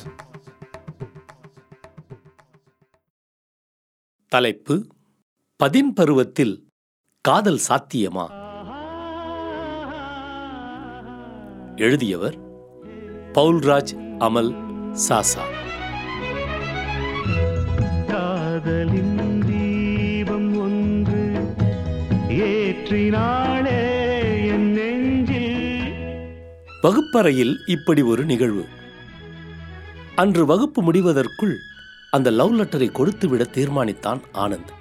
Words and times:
தலைப்பு 4.28 4.88
பதின் 5.64 5.94
பருவத்தில் 5.94 6.68
காதல் 7.22 7.60
சாத்தியமா? 7.70 8.30
எழுதியவர் 11.76 12.38
பவுல்ராஜ் 13.34 14.20
அமல் 14.20 14.70
சாசா. 15.10 15.44
காதலின் 18.08 19.31
ஏற்றினாளே 22.92 23.80
என் 24.48 24.72
நெஞ்சில். 24.72 25.92
வகுப்பறையில் 26.82 27.60
இப்படி 27.66 28.02
ஒரு 28.02 28.26
நிகழ்வு. 28.26 28.66
அன்று 30.16 30.46
வகுப்பு 30.46 30.84
முடிவதற்குள் 30.84 31.56
அந்த 32.12 32.30
லவ் 32.30 32.60
லெட்டரை 32.60 32.92
கொடுத்துவிட 32.92 33.44
தீர்மானித்தான் 33.44 34.22
ஆனந்த். 34.34 34.72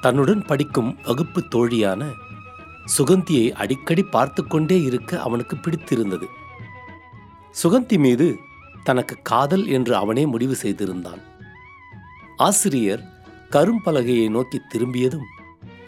தன்னுடன் 0.00 0.44
படிக்கும் 0.46 0.98
வகுப்பு 1.04 1.44
தோழியான 1.54 2.04
சுகந்தியை 2.98 3.50
அடிக்கடி 3.50 4.02
பார்த்து 4.02 4.46
கொண்டே 4.46 4.82
இருக்க 4.82 5.20
அவனுக்கு 5.20 5.56
பிடித்திருந்தது. 5.56 6.26
சுகந்தி 7.62 7.98
மீது 7.98 8.36
தனக்கு 8.84 9.16
காதல் 9.22 9.66
என்று 9.66 9.96
அவனே 9.96 10.26
முடிவு 10.26 10.54
செய்திருந்தான். 10.54 11.20
ஆசிரியர் 12.36 13.02
கரும்பலகையை 13.52 14.30
நோக்கி 14.30 14.60
திரும்பியதும் 14.68 15.36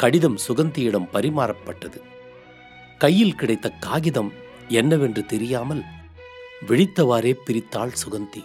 கடிதம் 0.00 0.36
சுகந்தியிடம் 0.48 1.08
பரிமாறப்பட்டது. 1.12 1.98
கையில் 2.98 3.34
கிடைத்த 3.34 3.70
காகிதம் 3.70 4.32
என்னவென்று 4.68 5.26
தெரியாமல் 5.26 5.82
விழித்தவாறே 6.68 7.32
பிரித்தாள் 7.46 7.92
சுகந்தி. 8.02 8.42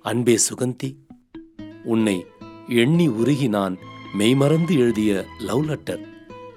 அன்பே 0.00 0.38
சுகந்தி 0.48 0.94
உன்னை 1.84 2.26
எண்ணி 2.68 3.08
உருகி 3.08 3.48
நான் 3.48 3.78
மெய்மறந்து 4.14 4.78
எழுதிய 4.78 5.26
லவ் 5.38 5.64
லெட்டர் 5.64 6.04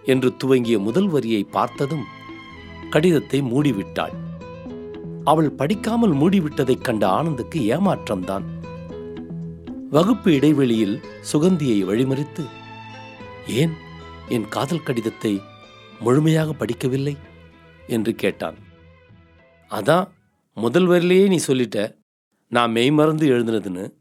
என்று 0.04 0.32
துவங்கிய 0.38 0.80
முதல் 0.80 1.08
வரியை 1.08 1.44
பார்த்ததும் 1.44 2.06
கடிதத்தை 2.90 3.42
மூடிவிட்டாள். 3.42 4.16
அவள் 5.24 5.52
படிக்காமல் 5.52 6.14
மூடிவிட்டதைக் 6.14 6.82
கண்ட 6.82 7.08
ஆனந்துக்கு 7.08 7.62
ஏமாற்றம்தான். 7.62 8.46
வகுப்பு 9.90 10.34
இடைவெளியில் 10.34 11.02
சுகந்தியை 11.34 11.80
வழிமறித்து 11.86 12.46
ஏன் 13.48 13.74
என் 14.30 14.48
காதல் 14.48 14.84
கடிதத்தை 14.84 15.42
முழுமையாக 16.00 16.66
படிக்கவில்லை? 16.66 17.18
என்று 17.88 18.16
கேட்டான். 18.16 18.56
அதான் 19.70 20.08
முதல் 20.54 20.86
வரிலேயே 20.86 21.28
நீ 21.28 21.40
சொல்லிட்ட 21.48 21.98
நான் 22.50 22.72
மெய்மறந்து 22.72 23.30
எழுதுனதுன்னு. 23.30 23.92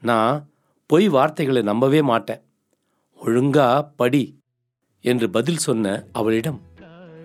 நான் 0.00 0.50
பொய் 0.86 1.08
வார்த்தைகளை 1.08 1.62
நம்பவே 1.62 2.02
மாட்டேன். 2.02 2.40
ஒழுங்கா 3.26 3.88
படி 3.96 4.38
என்று 5.00 5.30
பதில் 5.30 5.56
சொன்ன 5.56 6.04
அவளிடம் 6.12 6.62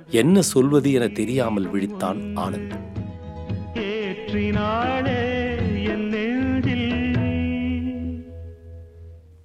என்ன 0.07 0.41
சொல்வது 0.41 0.91
என 0.91 1.07
தெரியாமல் 1.07 1.71
விழித்தான் 1.71 2.19
ஆனந்த். 2.35 2.93
ஏற்றினாளே 3.73 5.24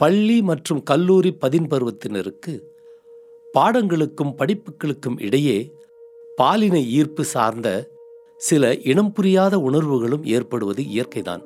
பள்ளி 0.01 0.43
மற்றும் 0.43 0.83
கல்லூரி 0.83 1.37
பதின்பருவத்தினருக்கு 1.41 2.52
பாடங்களுக்கும் 3.55 4.35
படிப்புகளுக்கும் 4.39 5.17
இடையே 5.17 5.74
பாலின 6.36 6.80
ஈர்ப்பு 6.80 7.24
சார்ந்த 7.24 7.69
சில 8.36 8.74
இனம் 8.74 9.13
புரியாத 9.13 9.58
உணர்வுகளும் 9.58 10.24
ஏற்படுவது 10.24 10.83
இயற்கைதான். 10.83 11.42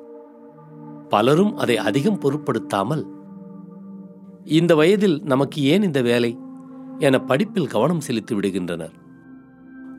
பலரும் 1.09 1.57
அதை 1.57 1.77
அதிகம் 1.77 2.17
பொருட்படுத்தாமல் 2.17 3.03
இந்த 4.43 4.75
வயதில் 4.75 5.21
நமக்கு 5.23 5.61
ஏன் 5.63 5.83
இந்த 5.83 6.01
வேலை? 6.01 6.37
என 6.99 7.19
படிப்பில் 7.19 7.67
கவனம் 7.67 7.99
செலுத்தி 7.99 8.35
விடுகின்றனர். 8.35 8.95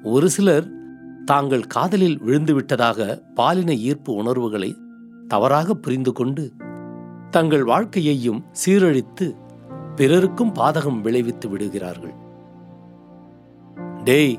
ஒரு 0.03 0.31
சிலர் 0.31 0.67
தாங்கள் 1.25 1.67
காதலில் 1.67 2.19
விழுந்துவிட்டதாக 2.23 3.21
பாலின 3.35 3.75
ஈர்ப்பு 3.75 4.13
உணர்வுகளை 4.15 4.77
தவறாக 5.29 5.75
புரிந்து 5.75 6.13
கொண்டு 6.13 6.53
தங்கள் 7.31 7.65
வாழ்க்கையையும் 7.65 8.45
சீரழித்து 8.65 9.27
பிறருக்கும் 9.97 10.55
பாதகம் 10.55 11.01
விளைவித்து 11.01 11.49
விடுகிறார்கள். 11.49 12.15
டேய் 14.05 14.39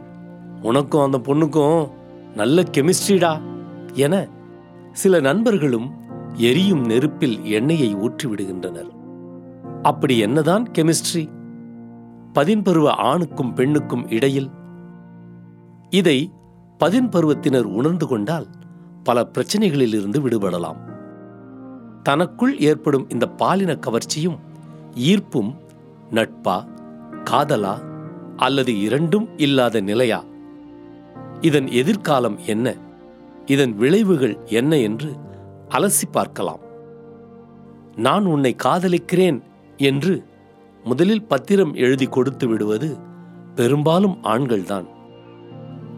உனக்கும் 0.62 1.02
அந்த 1.02 1.18
பொண்ணுக்கும் 1.18 1.90
நல்ல 2.36 2.62
கெமிஸ்ட்ரிடா 2.62 3.42
என 3.94 4.28
சில 4.92 5.20
நண்பர்களும் 5.20 5.88
எரியும் 6.34 6.84
நெருப்பில் 6.86 7.44
எண்ணெயை 7.44 7.96
ஊற்றி 7.96 8.30
விடுகின்றனர் 8.30 8.92
அப்படி 9.82 10.18
என்னதான் 10.18 10.64
கெமிஸ்ட்ரி? 10.64 11.24
பதின்பருவ 12.34 12.88
ஆணுக்கும் 12.88 13.54
பெண்ணுக்கும் 13.54 14.10
இடையில் 14.10 14.50
இதை 15.90 16.32
பதின்பருவத்தினர் 16.80 17.68
உணர்ந்து 17.80 18.08
கொண்டால் 18.08 18.48
பல 19.04 19.30
பிரச்சனைகளிலிருந்து 19.34 20.20
விடுபடலாம். 20.22 20.80
தனக்குள் 22.08 22.60
ஏற்படும் 22.60 23.10
இந்த 23.10 23.26
பாலின 23.30 23.72
கவர்ச்சியும் 23.76 24.38
ஈர்ப்பும் 24.96 25.52
நட்பா 26.12 26.58
காதலா 27.24 27.76
அல்லது 28.36 28.82
இரண்டும் 28.82 29.28
இல்லாத 29.38 29.82
நிலையா? 29.82 30.20
இதன் 31.42 31.68
எதிர்காலம் 31.68 32.38
என்ன? 32.46 32.76
இதன் 33.46 33.74
விளைவுகள் 33.76 34.36
என்ன 34.46 34.78
என்று 34.78 35.10
அலசி 35.70 36.08
பார்க்கலாம். 36.12 36.64
நான் 37.96 38.26
உன்னை 38.26 38.56
காதலிக்கிறேன் 38.64 39.40
என்று 39.78 40.24
முதலில் 40.84 41.28
பத்திரம் 41.28 41.74
எழுதி 41.74 42.06
கொடுத்து 42.06 42.48
விடுவது 42.48 42.90
பெரும்பாலும் 43.56 44.18
ஆண்கள்தான். 44.24 44.88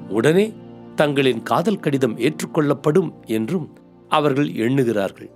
உடனே 0.09 0.53
தங்களின் 0.95 1.43
காதல் 1.43 1.79
கடிதம் 1.79 2.17
ஏற்றுக்கொள்ளப்படும் 2.17 3.11
என்றும் 3.25 3.67
அவர்கள் 4.09 4.49
எண்ணுகிறார்கள். 4.53 5.29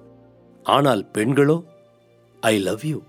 ஆனால் 0.64 1.08
பெண்களோ 1.14 1.64
ஐ 2.42 2.60
லவ் 2.60 2.86
யூ 2.86 3.02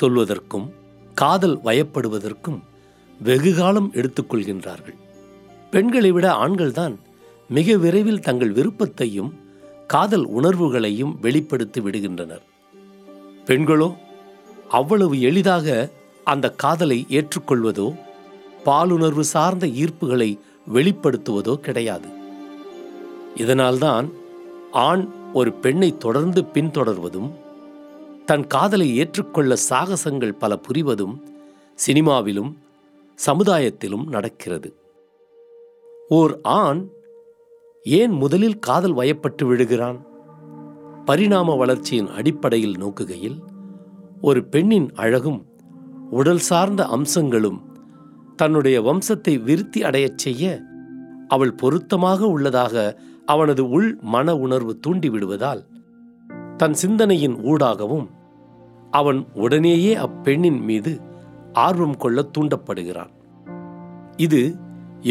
சொல்வதற்கும் 0.00 0.70
காதல் 1.14 1.58
வயப்படுவதற்கும் 1.58 2.58
வெகுகாலம் 3.22 3.92
எடுத்துக்கொள்கின்றார்கள் 3.92 4.96
பெண்களை 5.70 6.10
விட 6.10 6.32
ஆண்கள்தான் 6.32 6.94
மிக 7.48 7.76
விரைவில் 7.76 8.20
தங்கள் 8.20 8.50
விருப்பத்தையும் 8.50 9.46
காதல் 9.86 10.24
உணர்வுகளையும் 10.24 11.18
வெளிப்படுத்தி 11.20 11.80
விடுகின்றனர். 11.80 12.42
பெண்களோ 13.46 13.94
அவ்வளவு 14.68 15.20
எளிதாக 15.20 15.90
அந்த 16.24 16.50
காதலை 16.50 17.06
ஏற்றுக்கொள்வதோ 17.08 17.96
பாலுணர்வு 18.64 19.20
சார்ந்த 19.20 19.66
ஈர்ப்புகளை 19.66 20.38
வெளிப்படுத்துவதோ 20.74 21.56
கிடையாது. 21.56 22.08
இதனால்தான் 23.36 24.12
ஆண் 24.72 25.08
ஒரு 25.32 25.52
பெண்ணை 25.52 25.96
தொடர்ந்து 25.96 26.42
பின்தொடர்வதும் 26.42 27.30
தன் 28.24 28.46
காதலை 28.46 28.96
ஏற்றுக்கொள்ள 28.96 29.56
சாகசங்கள் 29.70 30.38
பல 30.38 30.60
புரிவதும் 30.68 31.22
சினிமாவிலும் 31.86 32.52
சமுதாயத்திலும் 33.26 34.06
நடக்கிறது. 34.06 34.74
ஓர் 36.08 36.38
ஆண் 36.42 36.88
ஏன் 37.82 38.10
முதலில் 38.10 38.58
காதல் 38.58 38.94
வயப்பட்டு 38.94 39.46
விழுகிறான்? 39.46 40.06
பரிணாம 41.04 41.54
வளர்ச்சியின் 41.54 42.08
அடிப்படையில் 42.08 42.76
நோக்குகையில் 42.76 43.38
ஒரு 44.20 44.44
பெண்ணின் 44.44 44.92
அழகும் 44.94 45.46
உடல் 46.10 46.38
சார்ந்த 46.38 46.86
அம்சங்களும் 46.86 47.62
தன்னுடைய 48.36 48.82
வம்சத்தை 48.82 49.42
விருத்தி 49.42 49.82
அடையச் 49.82 50.18
செய்ய 50.18 50.60
அவள் 51.28 51.54
பொருத்தமாக 51.54 52.26
உள்ளதாக 52.26 53.00
அவனது 53.32 53.62
உள் 53.68 53.88
மன 54.12 54.36
உணர்வு 54.36 54.72
தூண்டிவிடுவதால் 54.86 55.62
தன் 56.56 56.72
சிந்தனையின் 56.72 57.36
ஊடாகவும் 57.52 58.06
அவன் 58.90 59.20
உடனேயே 59.34 59.92
அப்பெண்ணின் 59.94 60.60
மீது 60.60 60.92
ஆர்வம் 61.52 61.96
கொள்ள 61.96 62.18
தூண்டப்படுகிறான். 62.38 63.12
இது 64.16 64.40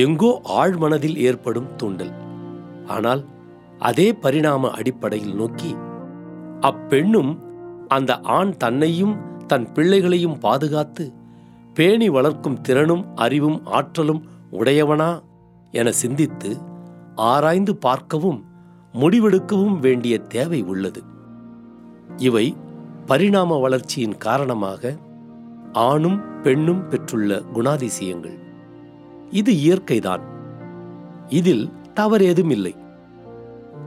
எங்கோ 0.03 0.31
ஆழ்மனதில் 0.61 1.17
ஏற்படும் 1.27 1.69
தூண்டல். 1.75 2.13
ஆனால் 2.87 3.21
அதே 3.79 4.07
பரிணாம 4.23 4.69
அடிப்படையில் 4.69 5.35
நோக்கி 5.35 5.71
அப்பெண்ணும் 6.61 7.31
அந்த 7.87 8.11
ஆண் 8.37 8.53
தன்னையும் 8.57 9.15
தன் 9.47 9.67
பிள்ளைகளையும் 9.73 10.39
பாதுகாத்து 10.39 11.05
பேணி 11.73 12.07
வளர்க்கும் 12.09 12.61
திறனும் 12.61 13.03
அறிவும் 13.15 13.59
ஆற்றலும் 13.65 14.21
உடையவனா 14.51 15.11
என 15.73 15.91
சிந்தித்து 15.91 16.51
ஆராய்ந்து 17.17 17.75
பார்க்கவும் 17.75 18.45
முடிவெடுக்கவும் 18.93 19.79
வேண்டிய 19.79 20.17
தேவை 20.17 20.63
உள்ளது. 20.63 21.03
இவை 22.17 22.55
பரிணாம 23.05 23.57
வளர்ச்சியின் 23.57 24.17
காரணமாக 24.17 24.95
ஆணும் 25.73 26.41
பெண்ணும் 26.41 26.87
பெற்றுள்ள 26.87 27.41
குணாதிசயங்கள். 27.53 28.37
இது 29.29 29.53
இயற்கைதான். 29.53 30.21
இதில் 31.27 31.69
தவறேதும் 31.95 32.49
இல்லை 32.49 32.75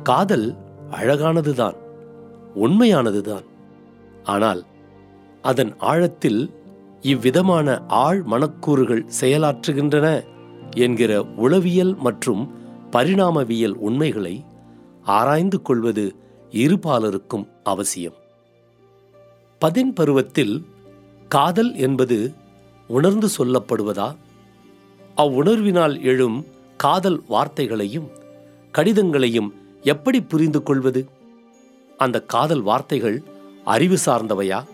காதல் 0.03 0.57
அழகானதுதான் 0.91 1.77
உண்மையானதுதான். 2.55 3.45
ஆனால் 4.25 4.65
அதன் 5.43 5.75
ஆழத்தில் 5.79 6.55
இவ்விதமான 7.01 7.83
ஆழ் 7.89 8.23
மனக்கூறுகள் 8.31 9.09
செயலாற்றுகின்றன 9.21 10.25
என்கிற 10.77 11.27
உளவியல் 11.37 11.97
மற்றும் 11.97 12.60
பரிணாமவியல் 12.93 13.73
உண்மைகளை 13.73 14.45
ஆராய்ந்து 15.03 15.63
கொள்வது 15.63 16.15
இருபாலருக்கும் 16.51 17.49
அவசியம். 17.65 18.15
பதின் 19.59 19.93
பருவத்தில் 19.93 20.65
காதல் 21.29 21.75
என்பது 21.75 22.33
உணர்ந்து 22.89 23.29
சொல்லப்படுவதா? 23.39 24.17
அவ்வுணர்வினால் 25.17 26.03
எழும் 26.03 26.47
காதல் 26.77 27.23
வார்த்தைகளையும் 27.29 28.09
கடிதங்களையும் 28.73 29.49
எப்படி 29.83 30.21
புரிந்து 30.21 30.63
கொள்வது? 30.63 31.09
அந்த 31.99 32.21
காதல் 32.21 32.61
வார்த்தைகள் 32.61 33.23
அறிவு 33.65 33.97
சார்ந்தவையா? 34.07 34.65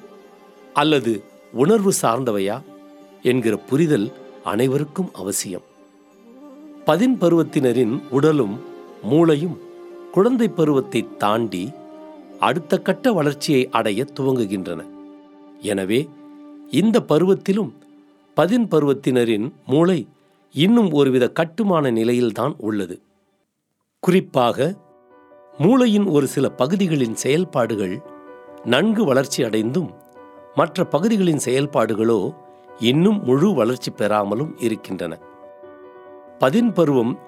அல்லது 0.74 1.22
உணர்வு 1.52 1.92
சார்ந்தவையா? 2.02 2.62
என்கிற 3.22 3.56
புரிதல் 3.56 4.12
அனைவருக்கும் 4.44 5.10
அவசியம். 5.12 5.74
பதின் 6.88 7.14
பருவத்தினரின் 7.20 7.94
உடலும் 8.10 8.52
மூளையும் 9.02 9.56
குழந்தை 10.12 10.48
பருவத்தை 10.48 11.00
தாண்டி 11.18 11.62
அடுத்த 12.38 12.78
கட்ட 12.78 13.12
வளர்ச்சியை 13.12 13.62
அடைய 13.78 14.04
துவங்குகின்றன. 14.16 14.80
எனவே 15.70 16.00
இந்த 16.70 16.96
பருவத்திலும் 17.08 17.72
பதின் 18.36 18.66
பருவத்தினரின் 18.68 19.46
மூளை 19.66 19.98
இன்னும் 20.54 20.90
ஒருவித 20.90 21.24
கட்டுமான 21.28 21.90
நிலையில்தான் 21.90 22.54
உள்ளது. 22.58 22.96
குறிப்பாக 24.02 24.74
மூளையின் 25.58 26.06
ஒரு 26.06 26.26
சில 26.26 26.48
பகுதிகளின் 26.62 27.14
செயல்பாடுகள் 27.14 27.96
நன்கு 28.64 29.04
வளர்ச்சி 29.04 29.42
அடைந்தும் 29.42 29.90
மற்ற 30.54 30.84
பகுதிகளின் 30.84 31.44
செயல்பாடுகளோ 31.44 32.20
இன்னும் 32.90 33.18
முழு 33.24 33.48
வளர்ச்சி 33.54 33.90
பெறாமலும் 33.90 34.52
இருக்கின்றன. 34.58 35.14
பதின் 36.38 36.72
பருவம் 36.72 37.18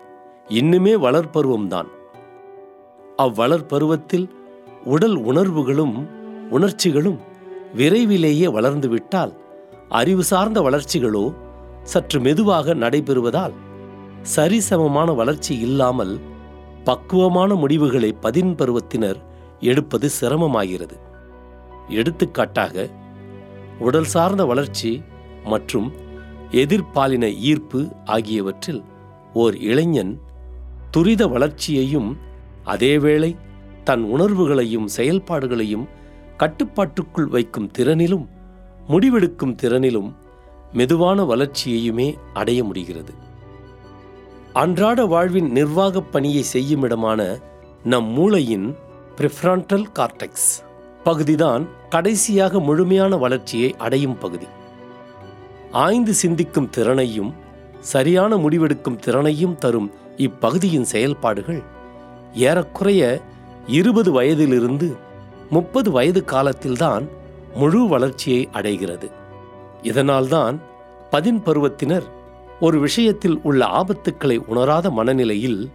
இன்னுமே 0.49 0.93
வளர்பருவம்தான் 0.97 1.87
அவ்வளர்பருவத்தில் 3.19 4.31
உடல் 4.85 5.17
உணர்வுகளும் 5.17 6.09
உணர்ச்சிகளும் 6.51 7.19
விரைவிலேயே 7.75 8.47
வளர்ந்துவிட்டால் 8.47 9.33
அறிவு 9.89 10.23
சார்ந்த 10.23 10.61
வளர்ச்சிகளோ 10.61 11.35
சற்று 11.83 12.21
மெதுவாக 12.21 12.75
நடைபெறுவதால் 12.75 13.53
சரிசமமான 14.37 15.15
வளர்ச்சி 15.15 15.59
இல்லாமல் 15.59 16.19
பக்குவமான 16.85 17.55
முடிவுகளை 17.55 18.13
பதின் 18.13 18.55
பருவத்தினர் 18.55 19.17
எடுப்பது 19.61 20.11
சிரமமாகிறது. 20.21 20.97
எடுத்துக்காட்டாக 21.89 22.89
உடல் 23.79 24.05
சார்ந்த 24.05 24.45
வளர்ச்சி 24.45 25.03
மற்றும் 25.45 25.93
எதிர்பாலின 26.51 27.35
ஈர்ப்பு 27.37 27.89
ஆகியவற்றில் 28.05 28.83
ஓர் 29.39 29.57
இளைஞன் 29.57 30.21
துரித 30.91 31.27
வளர்ச்சியையும் 31.27 32.17
அதேவேளை 32.67 33.37
தன் 33.85 34.03
உணர்வுகளையும் 34.03 34.89
செயல்பாடுகளையும் 34.97 35.89
கட்டுப்பாட்டுக்குள் 36.37 37.27
வைக்கும் 37.27 37.71
திறனிலும் 37.79 38.29
முடிவெடுக்கும் 38.89 39.57
திறனிலும் 39.63 40.13
மெதுவான 40.73 41.25
வளர்ச்சியையுமே 41.25 42.15
அடைய 42.35 42.65
முடிகிறது. 42.65 43.13
அன்றாட 44.53 45.05
வாழ்வின் 45.05 45.51
நிர்வாகப் 45.51 46.13
பணியை 46.13 46.43
செய்யும் 46.43 46.83
இடமான 46.83 47.39
நம் 47.85 48.05
மூளையின் 48.05 48.77
பிரிஃப்ரான்டல் 49.17 49.85
கார்டெக்ஸ் 49.95 50.53
பகுதிதான் 51.05 51.69
கடைசியாக 51.89 52.61
முழுமையான 52.61 53.17
வளர்ச்சியை 53.17 53.77
அடையும் 53.77 54.19
பகுதி. 54.19 54.47
ஆய்ந்து 55.73 56.15
சிந்திக்கும் 56.15 56.71
திறனையும் 56.71 57.35
சரியான 57.81 58.37
முடிவெடுக்கும் 58.37 58.97
திறனையும் 58.97 59.55
தரும் 59.55 59.93
இப்பகுதியின் 60.17 60.83
செயல்பாடுகள். 60.83 61.63
ஏறக்குறைய 62.35 63.21
இருபது 63.67 64.13
வயதிலிருந்து 64.13 64.97
முப்பது 65.51 65.91
வயது 65.91 66.25
காலத்தில்தான் 66.25 67.09
முழு 67.55 67.89
வளர்ச்சியை 67.89 68.49
அடைகிறது. 68.53 69.11
இதனால்தான் 69.83 70.61
பதின் 71.11 71.43
பருவத்தினர் 71.43 72.03
ஒரு 72.61 72.81
விஷயத்தில் 72.81 73.41
உள்ள 73.43 73.67
ஆபத்துக்களை 73.67 74.37
உணராத 74.47 74.91
மனநிலையில் 74.91 75.71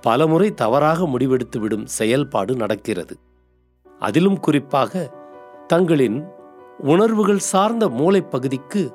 பலமுறை 0.00 0.54
தவறாக 0.54 1.04
முடிவெடுத்துவிடும் 1.04 1.84
செயல்பாடு 1.84 2.56
நடக்கிறது. 2.56 3.18
அதிலும் 3.98 4.40
குறிப்பாக 4.40 5.10
தங்களின் 5.66 6.24
உணர்வுகள் 6.78 7.38
சார்ந்த 7.38 7.88
மூளைப்பகுதிக்கு 7.88 8.92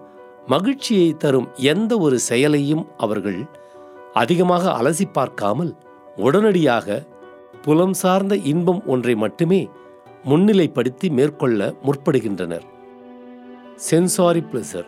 மகிழ்ச்சியை 0.48 1.10
தரும் 1.18 1.48
எந்த 1.74 1.98
ஒரு 1.98 2.18
செயலையும் 2.20 2.86
அவர்கள் 2.98 3.40
அதிகமாக 4.14 4.64
அலசி 4.80 5.06
பார்க்காமல் 5.12 5.72
உடனடியாக 6.16 6.98
புலம் 7.62 7.94
சார்ந்த 7.94 8.36
இன்பம் 8.52 8.82
ஒன்றை 8.86 9.16
மட்டுமே 9.16 9.62
முன்னிலைப்படுத்தி 10.24 11.08
மேற்கொள்ள 11.10 11.60
முற்படுகின்றனர். 11.86 12.66
சென்சாரி 13.88 14.42
பிளசர் 14.42 14.88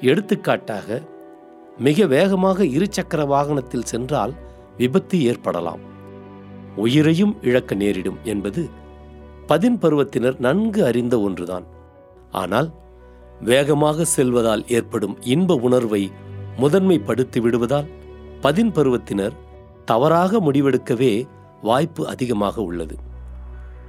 எடுத்துக்காட்டாக 0.00 0.98
மிக 1.78 2.06
வேகமாக 2.06 2.64
இருசக்கர 2.76 3.20
வாகனத்தில் 3.26 3.88
சென்றால் 3.92 4.34
விபத்து 4.76 5.16
ஏற்படலாம். 5.22 5.82
உயிரையும் 6.76 7.36
இழக்க 7.42 7.74
நேரிடும் 7.74 8.18
என்பது 8.24 8.62
பதின் 9.46 9.78
பருவத்தினர் 9.78 10.38
நன்கு 10.38 10.80
அறிந்த 10.84 11.14
ஒன்றுதான். 11.20 11.66
ஆனால் 12.42 12.68
வேகமாக 13.40 14.04
செல்வதால் 14.04 14.68
ஏற்படும் 14.68 15.22
இன்ப 15.22 15.54
உணர்வை 15.54 16.10
முதன்மைப்படுத்தி 16.60 17.40
விடுவதால் 17.40 17.86
பதின் 18.40 18.72
பருவத்தினர் 18.72 19.32
தவறாக 19.84 20.40
முடிவெடுக்கவே 20.40 21.26
வாய்ப்பு 21.62 22.08
அதிகமாக 22.08 22.62
உள்ளது. 22.62 22.96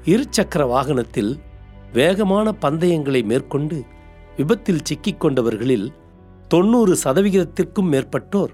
இருசக்கர 0.06 0.68
வாகனத்தில் 0.68 1.39
வேகமான 1.94 2.51
பந்தயங்களை 2.51 3.24
மேற்கொண்டு 3.24 3.84
விபத்தில் 4.38 4.84
சிக்கிக் 4.84 5.25
கொண்டவர்களில் 5.25 5.88
தொண்ணூறு 6.48 6.98
சதவிகிதத்திற்கும் 7.04 7.92
மேற்பட்டோர் 7.92 8.50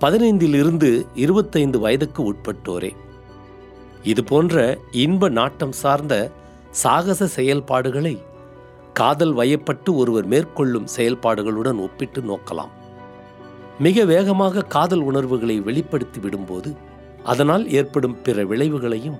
பதினைந்திலிருந்து 0.00 1.06
இருபத்தைந்து 1.14 1.80
வயதுக்கு 1.80 2.32
உட்பட்டோரே. 2.32 2.92
இதுபோன்ற 4.02 4.78
இன்ப 4.90 5.28
நாட்டம் 5.28 5.72
சார்ந்த 5.72 6.30
சாகச 6.70 7.26
செயல்பாடுகளை 7.26 8.22
காதல் 9.00 9.32
வயப்பட்டு 9.38 9.90
ஒருவர் 10.00 10.26
மேற்கொள்ளும் 10.32 10.90
செயல்பாடுகளுடன் 10.96 11.80
ஒப்பிட்டு 11.86 12.20
நோக்கலாம். 12.30 12.72
மிக 13.86 14.04
வேகமாக 14.12 14.64
காதல் 14.74 15.02
உணர்வுகளை 15.08 15.56
வெளிப்படுத்தி 15.66 16.18
விடும்போது 16.24 16.70
அதனால் 17.30 17.64
ஏற்படும் 17.78 18.16
பிற 18.22 18.44
விளைவுகளையும் 18.44 19.18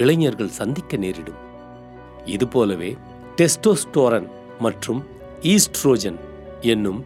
இளைஞர்கள் 0.00 0.56
சந்திக்க 0.58 0.96
நேரிடும். 1.04 1.40
இதுபோலவே 2.34 2.90
டெஸ்டோஸ்டோரன் 3.38 4.28
மற்றும் 4.66 5.00
ஈஸ்ட்ரோஜன் 5.54 6.18
என்னும் 6.72 7.00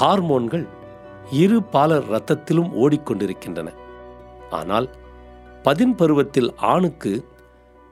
ஹார்மோன்கள் 0.00 0.66
இரு 1.42 1.58
பாலர் 1.74 2.06
இரத்தத்திலும் 2.10 2.72
ஓடிக்கொண்டிருக்கின்றன. 2.82 3.68
ஆனால் 4.58 4.88
பதின் 5.66 5.94
பருவத்தில் 6.00 6.50
ஆணுக்கு 6.72 7.12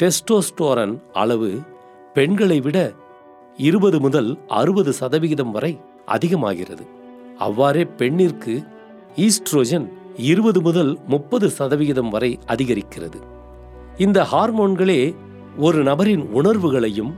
டெஸ்டோஸ்டோரன் 0.00 0.96
அளவு 1.22 1.50
பெண்களை 2.16 2.58
விட 2.66 2.78
இருபது 3.56 4.00
முதல் 4.00 4.38
அறுபது 4.46 4.92
சதவிகிதம் 4.92 5.50
வரை 5.50 5.80
அதிகமாகிறது. 6.06 6.86
அவ்வாறே 7.38 7.84
பெண்ணிற்கு 7.84 8.62
ஈஸ்ட்ரோஜன் 9.16 9.88
இருபது 10.16 10.60
முதல் 10.60 10.98
முப்பது 11.06 11.50
சதவிகிதம் 11.50 12.08
வரை 12.08 12.38
அதிகரிக்கிறது. 12.46 13.20
இந்த 13.96 14.26
ஹார்மோன்களே 14.32 15.14
ஒரு 15.58 15.82
நபரின் 15.82 16.20
உணர்வுகளையும் 16.20 17.14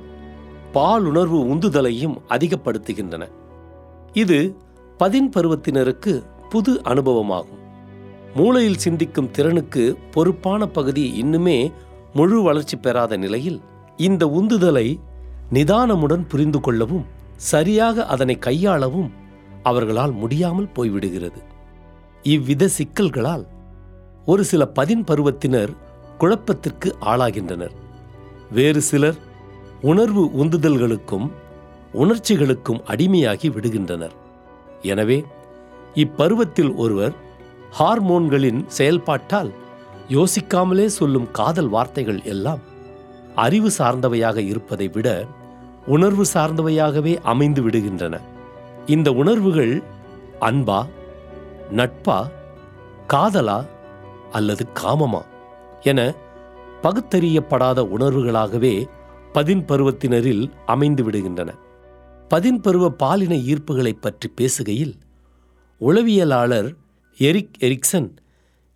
பாலுணர்வு 0.74 1.38
உந்துதலையும் 1.52 2.16
அதிகப்படுத்துகின்றன. 2.28 3.28
இது 4.12 4.56
பதின் 4.96 5.30
பருவத்தினருக்கு 5.36 6.22
புது 6.48 6.80
அனுபவமாகும். 6.84 7.62
மூளையில் 8.34 8.78
சிந்திக்கும் 8.78 9.30
திறனுக்கு 9.30 9.98
பொறுப்பான 10.10 10.66
பகுதி 10.66 11.22
இன்னுமே 11.22 11.72
முழு 12.14 12.42
வளர்ச்சி 12.42 12.76
பெறாத 12.76 13.16
நிலையில் 13.16 13.60
இந்த 13.96 14.26
உந்துதலை 14.26 15.00
நிதானமுடன் 15.52 16.26
புரிந்து 16.28 16.60
கொள்ளவும் 16.60 17.04
சரியாக 17.36 18.06
அதனை 18.06 18.38
கையாளவும் 18.46 19.10
அவர்களால் 19.62 20.12
முடியாமல் 20.12 20.72
போய்விடுகிறது. 20.74 21.40
இவ்வித 22.22 22.68
சிக்கல்களால் 22.68 23.46
ஒரு 24.26 24.44
சில 24.44 24.66
பதின் 24.66 25.04
பருவத்தினர் 25.04 25.70
குழப்பத்திற்கு 26.18 26.96
ஆளாகின்றனர். 27.00 27.74
வேறு 28.52 28.80
சிலர் 28.80 29.14
உணர்வு 29.80 30.24
உந்துதல்களுக்கும் 30.24 31.30
உணர்ச்சிகளுக்கும் 31.94 32.80
அடிமையாகி 32.86 33.50
விடுகின்றனர். 33.50 34.14
எனவே 34.82 35.24
இப்பருவத்தில் 35.94 36.74
ஒருவர் 36.74 37.12
ஹார்மோன்களின் 37.78 38.66
செயல்பாட்டால் 38.66 39.50
யோசிக்காமலே 40.08 40.86
சொல்லும் 40.86 41.30
காதல் 41.30 41.68
வார்த்தைகள் 41.68 42.22
எல்லாம் 42.22 42.60
அறிவு 43.36 43.70
சார்ந்தவையாக 43.78 44.36
இருப்பதை 44.36 44.88
விட 44.88 45.26
உணர்வு 45.86 46.24
சார்ந்தவையாகவே 46.34 47.18
அமைந்து 47.22 47.68
விடுகின்றன. 47.68 48.20
இந்த 48.86 49.12
உணர்வுகள் 49.12 49.82
அன்பா 50.40 50.86
நட்பா 51.70 52.30
காதலா 53.12 53.66
அல்லது 54.32 54.66
காமமா 54.74 55.20
என 55.82 56.14
பகுத்தறியப்படாத 56.82 57.82
உணர்வுகளாகவே 57.98 58.86
பதின் 59.32 59.64
பருவத்தினரில் 59.64 60.50
அமைந்து 60.66 61.10
விடுகின்றன. 61.10 61.54
பதின் 62.28 62.60
பருவ 62.60 62.90
பாலின 62.90 63.34
ஈர்ப்புகளைப் 63.34 64.00
பற்றி 64.00 64.32
பேசுகையில் 64.40 64.94
உளவியலாளர் 65.80 66.74
எரிக் 67.18 67.56
எரிக்சன் 67.58 68.16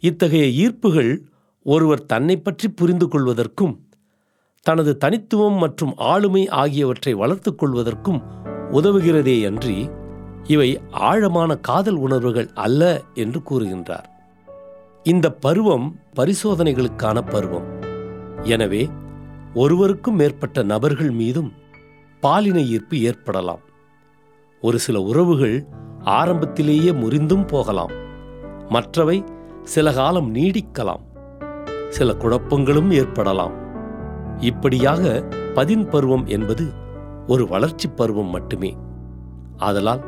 இத்தகைய 0.00 0.69
ஈர்ப்புகள் 0.69 1.19
ஒருவர் 1.64 2.07
தன்னை 2.07 2.37
பற்றி 2.37 2.69
புரிந்து 2.69 3.07
கொள்வதற்கும் 3.07 3.76
தனது 4.62 4.97
தனித்துவம் 4.97 5.55
மற்றும் 5.55 5.93
ஆளுமை 5.97 6.49
ஆகியவற்றை 6.49 7.14
வளர்த்து 7.14 7.55
கொள்வதற்கும் 7.55 8.23
உதவுகிறதேயன்றி 8.73 9.90
இவை 10.45 10.81
ஆழமான 10.90 11.57
காதல் 11.57 11.95
உணர்வுகள் 11.95 12.50
அல்ல 12.55 13.00
என்று 13.14 13.40
கூறுகின்றார். 13.50 14.05
இந்த 15.02 15.33
பருவம் 15.33 15.99
பரிசோதனைகளுக்கான 16.17 17.31
பருவம். 17.31 17.79
எனவே 18.43 18.88
ஒருவருக்கும் 19.55 20.14
மேற்பட்ட 20.14 20.62
நபர்கள் 20.62 21.11
மீதும் 21.11 21.52
பாலின 22.21 22.61
ஈர்ப்பு 22.61 23.00
ஏற்படலாம். 23.00 23.61
ஒரு 24.61 24.79
சில 24.79 25.00
உறவுகள் 25.00 25.67
ஆரம்பத்திலேயே 26.00 26.90
முறிந்தும் 26.90 27.47
போகலாம். 27.47 27.90
மற்றவை 28.69 29.25
சில 29.62 29.93
காலம் 29.93 30.35
நீடிக்கலாம். 30.35 31.00
சில 31.88 32.12
குழப்பங்களும் 32.12 32.90
ஏற்படலாம். 32.90 33.60
இப்படியாக 34.41 35.25
பதின் 35.55 35.89
பருவம் 35.89 36.27
என்பது 36.27 36.71
ஒரு 37.27 37.49
வளர்ச்சி 37.49 37.89
பருவம் 37.89 38.31
மட்டுமே. 38.31 38.77
ஆதலால் 39.57 40.05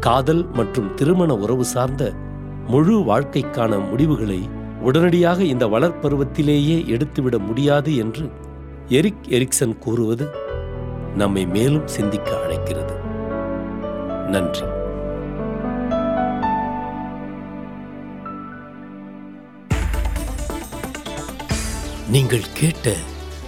காதல் 0.00 0.46
மற்றும் 0.52 0.94
திருமண 0.94 1.34
உறவு 1.34 1.64
சார்ந்த 1.64 2.12
முழு 2.66 2.98
வாழ்க்கைக்கான 2.98 3.88
முடிவுகளை 3.88 4.48
உடனடியாக 4.80 5.42
இந்த 5.42 5.66
வளர்ப்பருவத்திலேயே 5.66 6.86
எடுத்துவிட 6.86 7.38
முடியாது 7.38 7.96
என்று 7.96 8.30
எரிக் 8.88 9.24
எரிக்சன் 9.28 9.78
கூறுவது 9.78 10.28
நம்மை 11.16 11.46
மேலும் 11.46 11.86
சிந்திக்க 11.86 12.42
அழைக்கிறது. 12.42 12.94
நன்றி. 14.28 14.64
நீங்கள் 22.10 22.44
கேட்ட 22.54 22.92